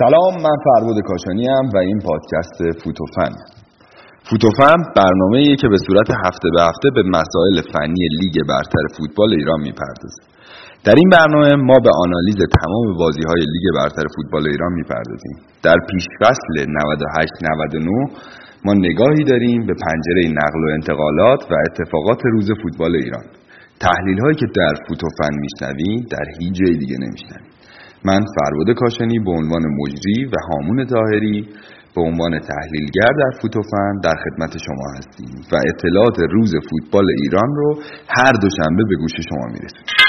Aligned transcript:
سلام 0.00 0.34
من 0.46 0.56
فربود 0.66 0.98
کاشانی 1.08 1.46
هم 1.54 1.66
و 1.74 1.76
این 1.78 1.98
پادکست 2.06 2.58
فوتوفن. 2.82 3.32
فوتوفن 4.28 4.78
برنامه 5.00 5.38
ایه 5.38 5.56
که 5.56 5.68
به 5.68 5.78
صورت 5.86 6.08
هفته 6.24 6.48
به 6.54 6.62
هفته 6.68 6.88
به 6.96 7.02
مسائل 7.18 7.56
فنی 7.72 8.06
لیگ 8.20 8.36
برتر 8.50 8.84
فوتبال 8.96 9.30
ایران 9.40 9.60
می‌پردازه. 9.68 10.22
در 10.86 10.96
این 11.00 11.08
برنامه 11.16 11.50
ما 11.68 11.78
به 11.86 11.90
آنالیز 12.04 12.38
تمام 12.60 12.86
بازی 13.02 13.24
های 13.30 13.42
لیگ 13.52 13.66
برتر 13.78 14.06
فوتبال 14.16 14.44
ایران 14.52 14.72
می‌پردازیم. 14.72 15.36
در 15.62 15.78
پیش 15.90 16.04
فصل 16.20 16.54
98-99 16.66 18.10
ما 18.64 18.74
نگاهی 18.74 19.24
داریم 19.24 19.66
به 19.66 19.74
پنجره 19.84 20.24
نقل 20.40 20.60
و 20.64 20.68
انتقالات 20.78 21.40
و 21.50 21.54
اتفاقات 21.66 22.20
روز 22.34 22.48
فوتبال 22.62 22.94
ایران. 22.96 23.26
تحلیل 23.80 24.18
هایی 24.20 24.36
که 24.42 24.46
در 24.56 24.74
فوتوفن 24.88 25.34
میشنویم 25.44 26.00
در 26.10 26.26
هیچ 26.38 26.52
جای 26.60 26.74
دیگه 26.82 26.96
نمیشنویم 27.04 27.54
من 28.04 28.20
فرباد 28.36 28.76
کاشانی 28.76 29.18
به 29.18 29.30
عنوان 29.30 29.62
مجری 29.80 30.24
و 30.24 30.32
هامون 30.48 30.86
تاهری 30.86 31.48
به 31.94 32.00
عنوان 32.00 32.38
تحلیلگر 32.38 33.12
در 33.18 33.38
فوتوفن 33.40 34.00
در 34.04 34.14
خدمت 34.24 34.58
شما 34.58 34.86
هستیم 34.98 35.34
و 35.52 35.56
اطلاعات 35.68 36.18
روز 36.30 36.52
فوتبال 36.70 37.04
ایران 37.22 37.50
رو 37.56 37.82
هر 38.08 38.32
دوشنبه 38.42 38.84
به 38.88 38.96
گوش 38.96 39.12
شما 39.28 39.46
میرسونیم. 39.46 40.03